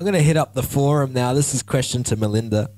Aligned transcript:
I'm 0.00 0.04
going 0.04 0.14
to 0.14 0.22
hit 0.22 0.38
up 0.38 0.54
the 0.54 0.62
forum 0.62 1.12
now. 1.12 1.34
This 1.34 1.52
is 1.52 1.60
a 1.60 1.64
question 1.64 2.02
to 2.04 2.16
Melinda. 2.16 2.70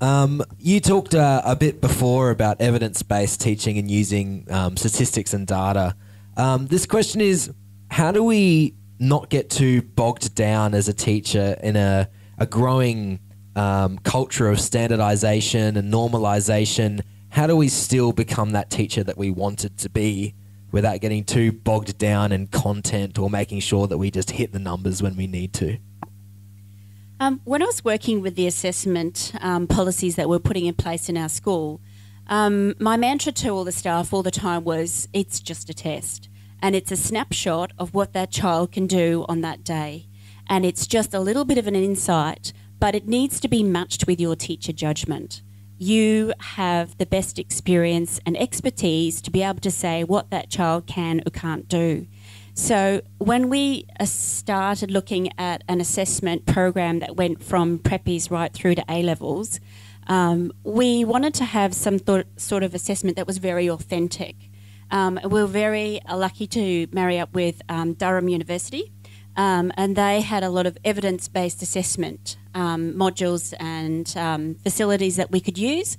Um, 0.00 0.42
you 0.58 0.80
talked 0.80 1.14
uh, 1.14 1.42
a 1.44 1.54
bit 1.54 1.80
before 1.80 2.30
about 2.30 2.60
evidence 2.60 3.04
based 3.04 3.40
teaching 3.40 3.78
and 3.78 3.88
using 3.88 4.44
um, 4.50 4.76
statistics 4.76 5.32
and 5.32 5.46
data. 5.46 5.94
Um, 6.36 6.66
this 6.66 6.86
question 6.86 7.20
is 7.20 7.52
how 7.92 8.10
do 8.10 8.24
we 8.24 8.74
not 8.98 9.30
get 9.30 9.48
too 9.48 9.80
bogged 9.80 10.34
down 10.34 10.74
as 10.74 10.88
a 10.88 10.92
teacher 10.92 11.56
in 11.62 11.76
a, 11.76 12.08
a 12.36 12.46
growing 12.46 13.20
um, 13.54 13.96
culture 13.98 14.48
of 14.48 14.60
standardization 14.60 15.76
and 15.76 15.92
normalization? 15.92 17.00
How 17.28 17.46
do 17.46 17.54
we 17.54 17.68
still 17.68 18.10
become 18.10 18.50
that 18.52 18.70
teacher 18.70 19.04
that 19.04 19.16
we 19.16 19.30
wanted 19.30 19.78
to 19.78 19.88
be 19.88 20.34
without 20.72 21.00
getting 21.00 21.22
too 21.22 21.52
bogged 21.52 21.96
down 21.96 22.32
in 22.32 22.48
content 22.48 23.20
or 23.20 23.30
making 23.30 23.60
sure 23.60 23.86
that 23.86 23.98
we 23.98 24.10
just 24.10 24.32
hit 24.32 24.50
the 24.50 24.58
numbers 24.58 25.00
when 25.00 25.14
we 25.14 25.28
need 25.28 25.52
to? 25.54 25.78
Um, 27.20 27.40
when 27.44 27.62
I 27.62 27.66
was 27.66 27.84
working 27.84 28.20
with 28.20 28.36
the 28.36 28.46
assessment 28.46 29.32
um, 29.40 29.66
policies 29.66 30.14
that 30.14 30.28
we're 30.28 30.38
putting 30.38 30.66
in 30.66 30.74
place 30.74 31.08
in 31.08 31.16
our 31.16 31.28
school, 31.28 31.80
um, 32.28 32.76
my 32.78 32.96
mantra 32.96 33.32
to 33.32 33.48
all 33.48 33.64
the 33.64 33.72
staff 33.72 34.12
all 34.12 34.22
the 34.22 34.30
time 34.30 34.62
was 34.62 35.08
it's 35.12 35.40
just 35.40 35.68
a 35.68 35.74
test. 35.74 36.28
And 36.62 36.76
it's 36.76 36.92
a 36.92 36.96
snapshot 36.96 37.72
of 37.76 37.92
what 37.92 38.12
that 38.12 38.30
child 38.30 38.70
can 38.70 38.86
do 38.86 39.24
on 39.28 39.40
that 39.40 39.64
day. 39.64 40.06
And 40.48 40.64
it's 40.64 40.86
just 40.86 41.12
a 41.12 41.18
little 41.18 41.44
bit 41.44 41.58
of 41.58 41.66
an 41.66 41.74
insight, 41.74 42.52
but 42.78 42.94
it 42.94 43.08
needs 43.08 43.40
to 43.40 43.48
be 43.48 43.64
matched 43.64 44.06
with 44.06 44.20
your 44.20 44.36
teacher 44.36 44.72
judgment. 44.72 45.42
You 45.76 46.32
have 46.38 46.98
the 46.98 47.06
best 47.06 47.38
experience 47.38 48.20
and 48.26 48.36
expertise 48.36 49.20
to 49.22 49.30
be 49.30 49.42
able 49.42 49.60
to 49.60 49.70
say 49.72 50.04
what 50.04 50.30
that 50.30 50.50
child 50.50 50.86
can 50.86 51.22
or 51.26 51.30
can't 51.30 51.68
do. 51.68 52.06
So 52.58 53.02
when 53.18 53.50
we 53.50 53.86
uh, 54.00 54.04
started 54.04 54.90
looking 54.90 55.30
at 55.38 55.62
an 55.68 55.80
assessment 55.80 56.44
program 56.44 56.98
that 56.98 57.14
went 57.14 57.40
from 57.40 57.78
preppies 57.78 58.32
right 58.32 58.52
through 58.52 58.74
to 58.74 58.84
A 58.90 59.04
levels, 59.04 59.60
um, 60.08 60.50
we 60.64 61.04
wanted 61.04 61.34
to 61.34 61.44
have 61.44 61.72
some 61.72 62.00
th- 62.00 62.26
sort 62.36 62.64
of 62.64 62.74
assessment 62.74 63.16
that 63.16 63.28
was 63.28 63.38
very 63.38 63.70
authentic. 63.70 64.34
Um, 64.90 65.20
we 65.24 65.40
are 65.40 65.46
very 65.46 66.00
lucky 66.12 66.48
to 66.48 66.88
marry 66.90 67.20
up 67.20 67.32
with 67.32 67.62
um, 67.68 67.94
Durham 67.94 68.28
University, 68.28 68.92
um, 69.36 69.70
and 69.76 69.94
they 69.94 70.20
had 70.20 70.42
a 70.42 70.50
lot 70.50 70.66
of 70.66 70.76
evidence-based 70.84 71.62
assessment 71.62 72.38
um, 72.54 72.92
modules 72.94 73.54
and 73.60 74.12
um, 74.16 74.56
facilities 74.56 75.14
that 75.14 75.30
we 75.30 75.38
could 75.38 75.58
use. 75.58 75.96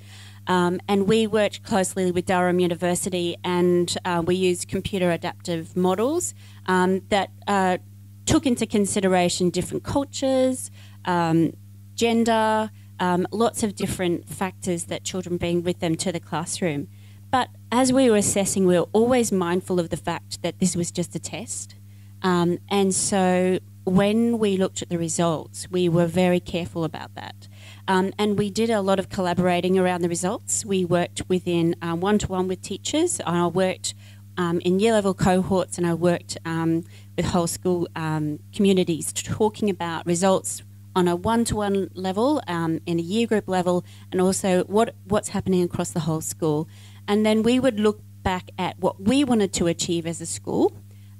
Um, 0.50 0.81
and 0.88 1.08
we 1.08 1.28
worked 1.28 1.61
closely 1.61 2.11
with 2.11 2.25
Durham 2.25 2.59
University 2.59 3.38
and 3.44 3.95
uh, 4.03 4.23
we 4.25 4.33
used 4.33 4.67
computer 4.67 5.11
adaptive 5.11 5.78
models 5.78 6.33
um, 6.66 7.02
that 7.09 7.30
uh, 7.47 7.78
took 8.25 8.47
into 8.47 8.66
consideration 8.66 9.52
different 9.52 9.83
cultures, 9.83 10.72
um, 11.05 11.53
gender, 11.94 12.72
um, 13.00 13.27
lots 13.31 13.61
of 13.61 13.75
different 13.75 14.27
factors 14.27 14.86
that 14.86 15.03
children 15.03 15.38
bring 15.38 15.64
with 15.64 15.80
them 15.81 15.95
to 15.95 16.11
the 16.11 16.20
classroom. 16.20 16.88
But 17.30 17.50
as 17.72 17.94
we 17.94 18.09
were 18.09 18.17
assessing, 18.17 18.66
we 18.66 18.77
were 18.77 18.88
always 18.92 19.31
mindful 19.31 19.80
of 19.80 19.92
the 19.92 19.97
fact 19.97 20.42
that 20.42 20.59
this 20.59 20.75
was 20.75 20.92
just 20.92 21.16
a 21.16 21.20
test. 21.20 21.75
Um, 22.23 22.58
and 22.70 22.94
so 22.94 23.59
when 23.83 24.39
we 24.39 24.58
looked 24.58 24.81
at 24.81 24.89
the 24.89 24.97
results, 24.97 25.70
we 25.70 25.88
were 25.88 26.08
very 26.08 26.39
careful 26.39 26.83
about 26.83 27.14
that. 27.14 27.47
Um, 27.90 28.14
and 28.20 28.38
we 28.38 28.52
did 28.52 28.70
a 28.70 28.82
lot 28.82 29.00
of 29.00 29.09
collaborating 29.09 29.80
around 29.80 30.02
the 30.02 30.09
results. 30.09 30.64
We 30.64 30.86
worked 30.86 31.23
within 31.28 31.76
one 31.82 32.20
to 32.20 32.28
one 32.28 32.48
with 32.48 32.62
teachers. 32.62 33.20
I 33.26 33.48
worked 33.48 33.95
um, 34.38 34.62
in 34.62 34.80
year 34.80 34.94
level 34.94 35.16
cohorts 35.16 35.78
and 35.80 35.88
I 35.88 35.95
worked 35.95 36.38
um, 36.45 36.86
with 37.17 37.26
whole 37.26 37.48
school 37.48 37.90
um, 37.95 38.40
communities 38.54 39.12
talking 39.12 39.72
about 39.72 40.06
results 40.06 40.62
on 40.95 41.08
a 41.08 41.16
one 41.16 41.44
to 41.45 41.56
one 41.56 41.90
level, 41.95 42.42
um, 42.48 42.80
in 42.86 43.00
a 43.00 43.02
year 43.02 43.26
group 43.26 43.48
level, 43.48 43.84
and 44.12 44.22
also 44.22 44.64
what, 44.66 44.94
what's 45.06 45.30
happening 45.30 45.64
across 45.64 45.90
the 45.90 46.02
whole 46.02 46.22
school. 46.22 46.67
And 47.08 47.26
then 47.26 47.42
we 47.42 47.60
would 47.60 47.80
look 47.80 48.02
back 48.21 48.52
at 48.58 48.80
what 48.80 49.02
we 49.02 49.23
wanted 49.23 49.52
to 49.54 49.67
achieve 49.67 50.06
as 50.06 50.21
a 50.21 50.27
school 50.27 50.73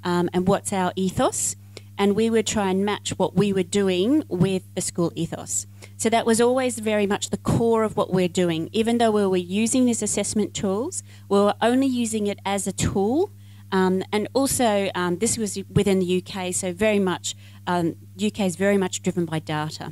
um, 0.03 0.30
and 0.34 0.47
what's 0.47 0.72
our 0.72 0.94
ethos 0.96 1.56
and 2.00 2.16
we 2.16 2.30
would 2.30 2.48
try 2.48 2.70
and 2.70 2.86
match 2.86 3.12
what 3.18 3.36
we 3.36 3.52
were 3.52 3.62
doing 3.62 4.24
with 4.30 4.64
the 4.74 4.82
school 4.82 5.12
ethos. 5.16 5.68
So 5.98 6.10
that 6.10 6.26
was 6.26 6.40
always 6.40 6.80
very 6.80 7.06
much 7.06 7.30
the 7.30 7.38
core 7.38 7.84
of 7.84 7.98
what 7.98 8.14
we're 8.14 8.30
doing. 8.30 8.70
Even 8.72 9.00
though 9.00 9.12
we 9.12 9.28
were 9.28 9.36
using 9.36 9.86
these 9.86 10.02
assessment 10.02 10.54
tools, 10.54 11.04
we 11.28 11.38
were 11.38 11.56
only 11.62 11.88
using 11.88 12.28
it 12.28 12.40
as 12.46 12.66
a 12.66 12.72
tool. 12.72 13.32
Um, 13.74 14.02
and 14.14 14.30
also, 14.34 14.90
um, 14.96 15.18
this 15.18 15.38
was 15.38 15.60
within 15.70 16.00
the 16.00 16.24
UK, 16.24 16.54
so 16.54 16.72
very 16.72 17.00
much, 17.00 17.36
um, 17.68 17.98
UK 18.16 18.40
is 18.42 18.56
very 18.56 18.78
much 18.78 19.04
driven 19.04 19.26
by 19.26 19.40
data. 19.40 19.92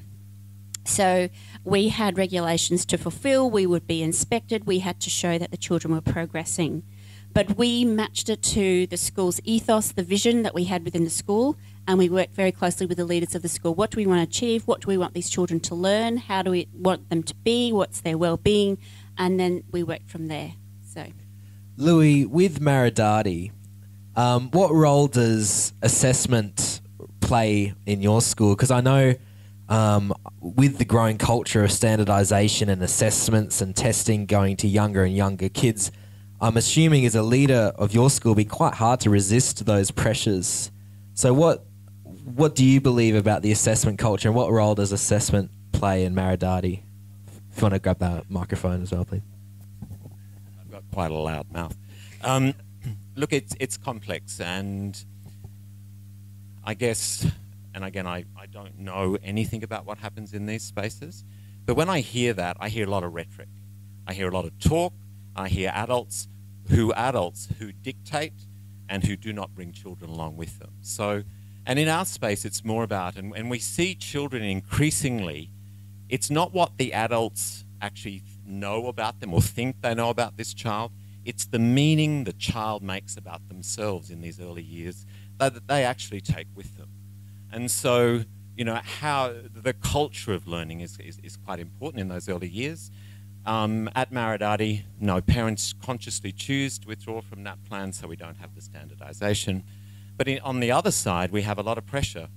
So 0.85 1.27
we 1.65 1.89
had 1.89 2.17
regulations 2.17 2.85
to 2.85 2.97
fulfill, 2.97 3.51
we 3.51 3.67
would 3.67 3.85
be 3.85 4.01
inspected, 4.01 4.65
we 4.65 4.79
had 4.79 5.01
to 5.01 5.09
show 5.09 5.37
that 5.37 5.51
the 5.51 5.57
children 5.57 5.93
were 5.93 6.01
progressing. 6.01 6.83
But 7.33 7.57
we 7.57 7.83
matched 7.85 8.29
it 8.29 8.41
to 8.43 8.87
the 8.87 8.97
school's 8.97 9.41
ethos, 9.43 9.91
the 9.91 10.01
vision 10.01 10.43
that 10.43 10.55
we 10.55 10.63
had 10.63 10.85
within 10.85 11.03
the 11.03 11.09
school, 11.09 11.57
and 11.87 11.97
we 11.97 12.09
work 12.09 12.31
very 12.31 12.51
closely 12.51 12.85
with 12.85 12.97
the 12.97 13.05
leaders 13.05 13.33
of 13.33 13.41
the 13.41 13.47
school. 13.47 13.73
What 13.73 13.91
do 13.91 13.97
we 13.97 14.05
want 14.05 14.19
to 14.19 14.23
achieve? 14.23 14.67
What 14.67 14.81
do 14.81 14.87
we 14.87 14.97
want 14.97 15.13
these 15.13 15.29
children 15.29 15.59
to 15.61 15.75
learn? 15.75 16.17
How 16.17 16.41
do 16.41 16.51
we 16.51 16.67
want 16.73 17.09
them 17.09 17.23
to 17.23 17.33
be? 17.33 17.71
What's 17.71 18.01
their 18.01 18.17
well-being? 18.17 18.77
And 19.17 19.39
then 19.39 19.63
we 19.71 19.83
work 19.83 20.05
from 20.05 20.27
there. 20.27 20.53
So, 20.93 21.05
Louis, 21.77 22.25
with 22.25 22.59
Maridati, 22.59 23.51
um, 24.17 24.51
what 24.51 24.73
role 24.73 25.07
does 25.07 25.73
assessment 25.81 26.81
play 27.21 27.73
in 27.85 28.01
your 28.01 28.21
school? 28.21 28.55
Because 28.55 28.71
I 28.71 28.81
know 28.81 29.15
um, 29.69 30.13
with 30.41 30.79
the 30.79 30.85
growing 30.85 31.17
culture 31.17 31.63
of 31.63 31.71
standardization 31.71 32.67
and 32.67 32.81
assessments 32.83 33.61
and 33.61 33.75
testing 33.75 34.25
going 34.25 34.57
to 34.57 34.67
younger 34.67 35.03
and 35.03 35.15
younger 35.15 35.47
kids, 35.47 35.91
I'm 36.41 36.57
assuming 36.57 37.05
as 37.05 37.15
a 37.15 37.23
leader 37.23 37.71
of 37.75 37.93
your 37.93 38.09
school, 38.09 38.33
it'd 38.33 38.37
be 38.37 38.45
quite 38.45 38.73
hard 38.73 38.99
to 39.01 39.09
resist 39.09 39.65
those 39.65 39.89
pressures. 39.89 40.69
So, 41.13 41.33
what 41.33 41.65
what 42.35 42.55
do 42.55 42.65
you 42.65 42.81
believe 42.81 43.15
about 43.15 43.41
the 43.41 43.51
assessment 43.51 43.97
culture 43.97 44.27
and 44.27 44.35
what 44.35 44.51
role 44.51 44.75
does 44.75 44.91
assessment 44.91 45.49
play 45.71 46.03
in 46.03 46.13
Maridati? 46.13 46.81
If 47.51 47.57
you 47.57 47.61
want 47.61 47.73
to 47.73 47.79
grab 47.79 47.99
that 47.99 48.29
microphone 48.29 48.81
as 48.81 48.91
well, 48.91 49.05
please. 49.05 49.21
I've 50.61 50.69
got 50.69 50.83
quite 50.91 51.09
a 51.09 51.15
loud 51.15 51.49
mouth. 51.53 51.75
Um, 52.21 52.53
look, 53.15 53.31
it's, 53.31 53.55
it's 53.61 53.77
complex, 53.77 54.41
and 54.41 55.01
I 56.65 56.73
guess, 56.73 57.25
and 57.73 57.85
again, 57.85 58.05
I, 58.05 58.25
I 58.37 58.45
don't 58.45 58.77
know 58.77 59.17
anything 59.23 59.63
about 59.63 59.85
what 59.85 59.97
happens 59.97 60.33
in 60.33 60.45
these 60.45 60.63
spaces, 60.63 61.23
but 61.65 61.75
when 61.75 61.89
I 61.89 62.01
hear 62.01 62.33
that, 62.33 62.57
I 62.59 62.67
hear 62.67 62.85
a 62.87 62.89
lot 62.89 63.05
of 63.05 63.13
rhetoric. 63.13 63.47
I 64.05 64.13
hear 64.13 64.27
a 64.27 64.31
lot 64.31 64.43
of 64.43 64.59
talk. 64.59 64.93
I 65.33 65.47
hear 65.47 65.71
adults 65.73 66.27
who 66.69 66.91
adults 66.93 67.47
who 67.59 67.71
dictate 67.71 68.33
and 68.89 69.03
who 69.05 69.15
do 69.15 69.31
not 69.31 69.55
bring 69.55 69.71
children 69.71 70.09
along 70.09 70.35
with 70.35 70.59
them. 70.59 70.71
So 70.81 71.23
and 71.67 71.77
in 71.77 71.89
our 71.89 72.05
space, 72.05 72.45
it's 72.45 72.63
more 72.63 72.83
about, 72.83 73.17
and, 73.17 73.35
and 73.35 73.49
we 73.49 73.59
see 73.59 73.93
children 73.93 74.41
increasingly, 74.41 75.49
it's 76.07 76.29
not 76.29 76.53
what 76.53 76.77
the 76.77 76.93
adults 76.93 77.65
actually 77.81 78.23
know 78.45 78.87
about 78.87 79.19
them 79.19 79.33
or 79.33 79.41
think 79.41 79.81
they 79.81 79.93
know 79.93 80.09
about 80.09 80.37
this 80.37 80.53
child. 80.53 80.93
It's 81.25 81.45
the 81.45 81.59
meaning 81.59 82.23
the 82.23 82.31
child 82.31 82.81
makes 82.81 83.17
about 83.17 83.49
themselves 83.49 84.09
in 84.09 84.21
these 84.21 84.39
early 84.39 84.63
years 84.63 85.05
that 85.39 85.67
they 85.67 85.83
actually 85.83 86.21
take 86.21 86.47
with 86.55 86.77
them. 86.77 86.87
And 87.51 87.69
so, 87.69 88.23
you 88.55 88.63
know, 88.63 88.79
how 89.01 89.35
the 89.53 89.73
culture 89.73 90.31
of 90.31 90.47
learning 90.47 90.79
is, 90.79 90.97
is, 90.99 91.19
is 91.21 91.35
quite 91.35 91.59
important 91.59 91.99
in 91.99 92.07
those 92.07 92.29
early 92.29 92.47
years. 92.47 92.91
Um, 93.45 93.89
at 93.93 94.09
Maridati, 94.13 94.83
no, 95.01 95.19
parents 95.19 95.73
consciously 95.73 96.31
choose 96.31 96.79
to 96.79 96.87
withdraw 96.87 97.19
from 97.19 97.43
NAPLAN 97.43 97.93
so 97.93 98.07
we 98.07 98.15
don't 98.15 98.37
have 98.37 98.55
the 98.55 98.61
standardization. 98.61 99.65
But 100.17 100.27
in, 100.27 100.39
on 100.39 100.59
the 100.59 100.71
other 100.71 100.91
side, 100.91 101.31
we 101.31 101.43
have 101.43 101.57
a 101.57 101.61
lot 101.61 101.77
of 101.77 101.85
pressure 101.85 102.27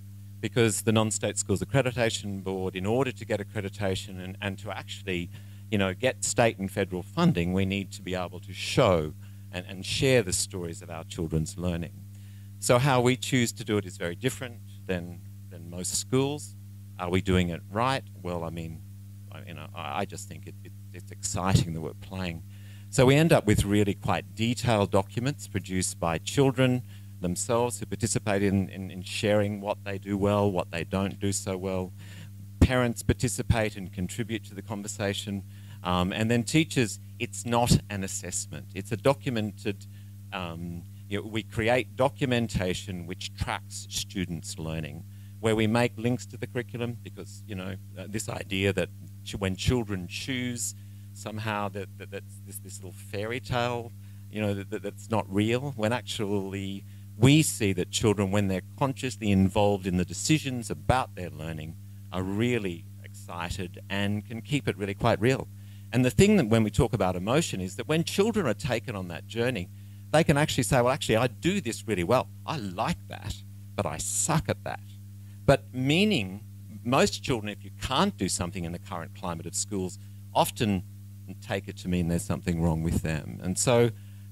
because 0.41 0.83
the 0.83 0.93
non-state 0.93 1.39
schools 1.39 1.61
accreditation 1.61 2.43
board, 2.43 2.77
in 2.77 2.87
order 2.87 3.13
to 3.13 3.25
get 3.25 3.41
accreditation 3.41 4.23
and, 4.23 4.37
and 4.41 4.59
to 4.59 4.71
actually, 4.71 5.31
you 5.71 5.79
know, 5.79 5.93
get 5.95 6.25
state 6.25 6.59
and 6.59 6.71
federal 6.71 7.03
funding, 7.03 7.53
we 7.53 7.65
need 7.65 7.91
to 7.93 8.03
be 8.03 8.15
able 8.15 8.41
to 8.41 8.53
show 8.53 9.13
and, 9.53 9.67
and 9.69 9.85
share 9.85 10.23
the 10.23 10.33
stories 10.33 10.83
of 10.83 10.91
our 10.91 11.05
children's 11.05 11.59
learning. 11.59 11.93
So 12.59 12.79
how 12.79 13.01
we 13.01 13.17
choose 13.17 13.53
to 13.53 13.65
do 13.65 13.79
it 13.79 13.87
is 13.87 13.97
very 13.97 14.15
different 14.15 14.61
than, 14.87 15.21
than 15.51 15.71
most 15.71 15.95
schools. 15.95 16.55
Are 16.99 17.11
we 17.11 17.23
doing 17.23 17.49
it 17.49 17.63
right? 17.71 18.05
Well, 18.23 18.45
I 18.45 18.51
mean, 18.51 18.83
I, 19.33 19.43
you 19.47 19.55
know, 19.55 19.67
I 19.75 20.05
just 20.05 20.29
think 20.29 20.47
it, 20.47 20.55
it, 20.65 20.73
it's 20.93 21.11
exciting 21.11 21.73
that 21.75 21.81
we're 21.81 21.95
playing. 21.95 22.43
So 22.91 23.07
we 23.07 23.15
end 23.15 23.33
up 23.33 23.47
with 23.47 23.65
really 23.65 23.95
quite 23.95 24.35
detailed 24.35 24.91
documents 24.91 25.49
produced 25.49 25.99
by 25.99 26.19
children, 26.19 26.83
themselves 27.21 27.79
who 27.81 27.87
participate 27.87 28.43
in, 28.43 28.69
in, 28.69 28.91
in, 28.91 29.03
sharing 29.03 29.61
what 29.61 29.79
they 29.85 29.99
do 29.99 30.17
well, 30.17 30.51
what 30.51 30.71
they 30.71 30.85
don't 30.85 31.19
do 31.21 31.33
so 31.33 31.57
well. 31.57 31.93
Parents 32.61 33.03
participate 33.03 33.77
and 33.77 33.93
contribute 33.93 34.45
to 34.45 34.55
the 34.55 34.63
conversation. 34.63 35.43
Um, 35.83 36.13
and 36.13 36.31
then 36.31 36.43
teachers, 36.45 37.01
it's 37.19 37.47
not 37.47 37.79
an 37.89 38.05
assessment. 38.05 38.67
It's 38.75 38.93
a 38.93 38.97
documented, 38.97 39.87
um, 40.33 40.83
you 41.09 41.19
know, 41.19 41.27
we 41.27 41.43
create 41.43 41.97
documentation 41.97 43.07
which 43.07 43.35
tracks 43.35 43.87
students' 43.91 44.59
learning. 44.59 45.05
where 45.41 45.57
we 45.57 45.67
make 45.67 45.93
links 45.97 46.27
to 46.27 46.37
the 46.37 46.47
curriculum 46.47 46.99
because, 47.03 47.43
you 47.47 47.55
know, 47.55 47.75
uh, 47.99 48.05
this 48.09 48.29
idea 48.29 48.73
that 48.73 48.91
ch- 49.25 49.35
when 49.37 49.57
children 49.57 50.07
choose, 50.07 50.75
somehow 51.15 51.69
that, 51.69 51.89
that 51.99 52.11
that's 52.11 52.41
this, 52.47 52.59
this 52.59 52.79
little 52.79 52.93
fairy 52.93 53.41
tale, 53.41 53.91
you 54.31 54.41
know, 54.41 54.55
that, 54.55 54.71
that, 54.71 54.83
that's 54.83 55.11
not 55.11 55.27
real, 55.33 55.73
when 55.77 55.93
actually 55.93 56.85
we 57.21 57.43
see 57.43 57.73
that 57.75 57.91
children, 57.91 58.31
when 58.31 58.49
they're 58.49 58.63
consciously 58.79 59.31
involved 59.31 59.87
in 59.87 59.97
the 59.99 60.05
decisions 60.05 60.71
about 60.71 61.15
their 61.15 61.31
learning, 61.31 61.77
are 62.13 62.23
really 62.23 62.87
excited 63.05 63.81
and 63.91 64.27
can 64.27 64.41
keep 64.41 64.67
it 64.67 64.77
really 64.79 64.95
quite 64.95 65.21
real. 65.21 65.47
And 65.93 66.05
the 66.05 66.11
thing 66.11 66.37
that 66.37 66.49
when 66.49 66.65
we 66.65 66.71
talk 66.71 66.93
about 66.93 67.17
emotion 67.17 67.61
is 67.61 67.77
that 67.77 67.89
when 67.89 68.05
children 68.05 68.47
are 68.47 68.55
taken 68.55 68.97
on 68.97 69.09
that 69.09 69.27
journey, 69.27 69.69
they 70.13 70.25
can 70.25 70.37
actually 70.37 70.65
say, 70.65 70.81
well, 70.81 70.93
actually, 70.93 71.17
I 71.17 71.27
do 71.27 71.61
this 71.61 71.87
really 71.87 72.05
well. 72.05 72.29
I 72.47 72.57
like 72.57 72.97
that, 73.09 73.35
but 73.77 73.87
I 73.87 73.99
suck 73.99 74.49
at 74.49 74.65
that. 74.65 74.81
But 75.45 75.65
meaning, 75.73 76.43
most 76.85 77.23
children, 77.23 77.49
if 77.51 77.65
you 77.65 77.71
can't 77.83 78.17
do 78.17 78.29
something 78.29 78.65
in 78.65 78.73
the 78.73 78.79
current 78.79 79.15
climate 79.15 79.47
of 79.47 79.55
schools, 79.55 79.99
often 80.35 80.85
take 81.41 81.69
it 81.69 81.77
to 81.79 81.89
mean 81.89 82.09
there's 82.09 82.25
something 82.25 82.63
wrong 82.63 82.83
with 82.83 83.03
them. 83.03 83.39
And 83.43 83.59
so 83.59 83.91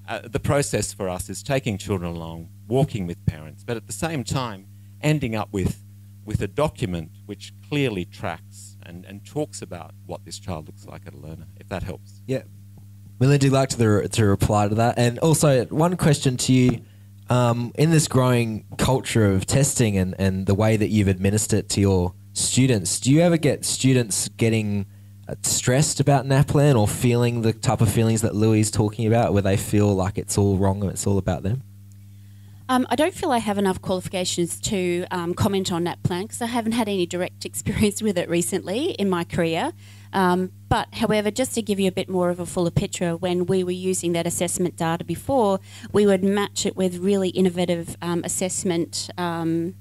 uh, 0.08 0.20
the 0.24 0.40
process 0.40 0.92
for 0.92 1.08
us 1.08 1.28
is 1.28 1.42
taking 1.42 1.76
children 1.78 2.10
along, 2.10 2.48
walking 2.68 3.06
with 3.06 3.24
parents, 3.26 3.64
but 3.64 3.76
at 3.76 3.86
the 3.86 3.92
same 3.92 4.22
time, 4.22 4.66
ending 5.00 5.34
up 5.34 5.52
with, 5.52 5.82
with 6.24 6.42
a 6.42 6.48
document 6.48 7.10
which 7.26 7.52
clearly 7.68 8.04
tracks 8.04 8.76
and, 8.84 9.04
and 9.04 9.24
talks 9.26 9.62
about 9.62 9.92
what 10.06 10.24
this 10.24 10.38
child 10.38 10.66
looks 10.66 10.86
like 10.86 11.06
at 11.06 11.14
a 11.14 11.18
learner, 11.18 11.46
if 11.56 11.68
that 11.68 11.82
helps. 11.82 12.22
Yeah. 12.26 12.42
Melinda, 13.18 13.34
would 13.34 13.42
you 13.44 13.50
like 13.50 13.68
to, 13.70 14.08
to 14.08 14.24
reply 14.24 14.68
to 14.68 14.74
that? 14.76 14.98
And 14.98 15.18
also, 15.18 15.64
one 15.66 15.96
question 15.96 16.36
to 16.38 16.52
you. 16.52 16.80
Um, 17.30 17.72
in 17.74 17.90
this 17.90 18.08
growing 18.08 18.64
culture 18.78 19.30
of 19.30 19.44
testing 19.44 19.98
and, 19.98 20.14
and 20.18 20.46
the 20.46 20.54
way 20.54 20.78
that 20.78 20.88
you've 20.88 21.08
administered 21.08 21.58
it 21.58 21.68
to 21.70 21.80
your 21.82 22.14
students, 22.32 23.00
do 23.00 23.12
you 23.12 23.20
ever 23.20 23.36
get 23.36 23.66
students 23.66 24.28
getting 24.28 24.86
uh, 25.28 25.34
stressed 25.42 26.00
about 26.00 26.24
NAPLAN 26.24 26.74
or 26.74 26.88
feeling 26.88 27.42
the 27.42 27.52
type 27.52 27.82
of 27.82 27.90
feelings 27.92 28.22
that 28.22 28.34
Louis 28.34 28.60
is 28.60 28.70
talking 28.70 29.06
about, 29.06 29.34
where 29.34 29.42
they 29.42 29.58
feel 29.58 29.94
like 29.94 30.16
it's 30.16 30.38
all 30.38 30.56
wrong 30.56 30.82
and 30.82 30.90
it's 30.90 31.06
all 31.06 31.18
about 31.18 31.42
them? 31.42 31.62
Um, 32.70 32.86
I 32.90 32.96
don't 32.96 33.14
feel 33.14 33.32
I 33.32 33.38
have 33.38 33.56
enough 33.56 33.80
qualifications 33.80 34.60
to 34.60 35.06
um, 35.10 35.32
comment 35.32 35.72
on 35.72 35.84
NAPLAN 35.84 36.22
because 36.22 36.42
I 36.42 36.46
haven't 36.46 36.72
had 36.72 36.86
any 36.86 37.06
direct 37.06 37.44
experience 37.46 38.02
with 38.02 38.18
it 38.18 38.28
recently 38.28 38.90
in 38.92 39.08
my 39.08 39.24
career. 39.24 39.72
Um, 40.12 40.52
but, 40.68 40.88
however, 40.92 41.30
just 41.30 41.54
to 41.54 41.62
give 41.62 41.80
you 41.80 41.88
a 41.88 41.92
bit 41.92 42.10
more 42.10 42.28
of 42.28 42.40
a 42.40 42.46
fuller 42.46 42.70
picture, 42.70 43.16
when 43.16 43.46
we 43.46 43.64
were 43.64 43.70
using 43.70 44.12
that 44.12 44.26
assessment 44.26 44.76
data 44.76 45.04
before, 45.04 45.60
we 45.92 46.04
would 46.04 46.22
match 46.22 46.66
it 46.66 46.76
with 46.76 46.98
really 46.98 47.30
innovative 47.30 47.96
um, 48.02 48.22
assessment. 48.24 49.08
Um, 49.16 49.74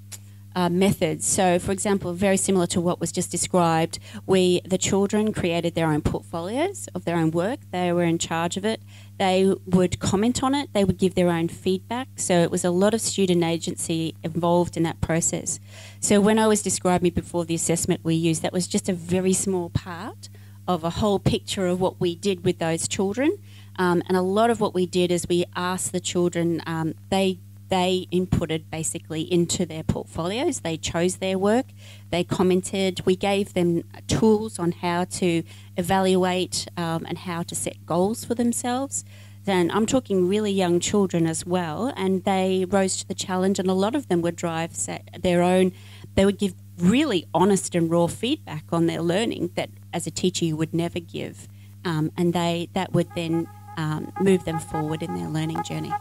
uh, 0.56 0.70
methods. 0.70 1.28
So, 1.28 1.60
for 1.60 1.72
example, 1.72 2.14
very 2.14 2.36
similar 2.36 2.66
to 2.68 2.82
what 2.82 3.00
was 3.00 3.12
just 3.12 3.30
described, 3.30 4.00
we 4.26 4.62
the 4.66 4.80
children 4.80 5.32
created 5.32 5.76
their 5.76 5.86
own 5.86 6.02
portfolios 6.02 6.90
of 6.96 7.06
their 7.06 7.16
own 7.16 7.30
work. 7.30 7.60
They 7.70 7.94
were 7.94 8.04
in 8.04 8.18
charge 8.18 8.58
of 8.58 8.66
it. 8.66 8.82
They 9.18 9.54
would 9.66 10.00
comment 10.00 10.44
on 10.44 10.54
it. 10.54 10.70
They 10.74 10.84
would 10.84 10.98
give 10.98 11.16
their 11.16 11.30
own 11.30 11.48
feedback. 11.48 12.08
So 12.16 12.42
it 12.42 12.52
was 12.52 12.64
a 12.64 12.70
lot 12.70 12.94
of 12.94 13.02
student 13.02 13.44
agency 13.44 14.16
involved 14.24 14.78
in 14.78 14.84
that 14.84 15.02
process. 15.02 15.60
So 16.00 16.22
when 16.22 16.38
I 16.38 16.48
was 16.48 16.62
describing 16.62 17.12
before 17.12 17.46
the 17.46 17.56
assessment 17.56 18.02
we 18.04 18.16
used, 18.16 18.42
that 18.44 18.54
was 18.54 18.68
just 18.68 18.88
a 18.88 18.94
very 18.94 19.34
small 19.34 19.70
part 19.70 20.30
of 20.68 20.84
a 20.84 20.90
whole 20.92 21.18
picture 21.18 21.66
of 21.66 21.80
what 21.80 22.00
we 22.00 22.14
did 22.14 22.44
with 22.44 22.60
those 22.60 22.88
children. 22.88 23.38
Um, 23.80 24.04
and 24.08 24.18
a 24.18 24.22
lot 24.22 24.50
of 24.50 24.60
what 24.60 24.74
we 24.74 24.86
did 24.86 25.12
is 25.12 25.28
we 25.28 25.46
asked 25.56 25.92
the 25.92 26.00
children, 26.00 26.62
um, 26.66 26.94
they 27.10 27.40
they 27.70 28.08
inputted 28.12 28.64
basically 28.72 29.22
into 29.22 29.66
their 29.66 29.84
portfolios. 29.84 30.62
They 30.62 30.78
chose 30.78 31.18
their 31.18 31.38
work, 31.38 31.66
they 32.10 32.24
commented. 32.24 33.02
We 33.06 33.16
gave 33.16 33.54
them 33.54 33.84
tools 34.08 34.60
on 34.60 34.72
how 34.72 35.06
to 35.06 35.44
evaluate 35.76 36.68
um, 36.78 37.06
and 37.08 37.18
how 37.18 37.44
to 37.44 37.56
set 37.56 37.86
goals 37.86 38.24
for 38.24 38.36
themselves. 38.36 39.04
Then 39.46 39.72
I'm 39.72 39.86
talking 39.86 40.28
really 40.28 40.52
young 40.52 40.82
children 40.82 41.26
as 41.26 41.46
well, 41.46 41.94
and 41.96 42.24
they 42.26 42.66
rose 42.68 42.98
to 42.98 43.08
the 43.08 43.14
challenge. 43.14 43.60
And 43.60 43.70
a 43.70 43.74
lot 43.74 43.96
of 43.96 44.10
them 44.10 44.22
would 44.22 44.36
drive 44.36 44.72
their 45.18 45.42
own. 45.42 45.72
They 46.16 46.26
would 46.26 46.38
give 46.38 46.54
really 46.78 47.26
honest 47.34 47.74
and 47.74 47.90
raw 47.90 48.08
feedback 48.08 48.66
on 48.72 48.88
their 48.88 49.02
learning 49.02 49.52
that, 49.56 49.70
as 49.94 50.06
a 50.06 50.12
teacher, 50.12 50.44
you 50.44 50.58
would 50.58 50.74
never 50.74 51.00
give, 51.00 51.48
um, 51.86 52.12
and 52.18 52.34
they 52.34 52.70
that 52.74 52.92
would 52.92 53.08
then 53.16 53.48
um, 53.78 54.12
move 54.20 54.44
them 54.44 54.60
forward 54.60 55.02
in 55.02 55.16
their 55.16 55.30
learning 55.30 55.64
journey. 55.64 55.94